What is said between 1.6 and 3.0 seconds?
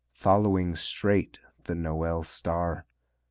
the Noël star?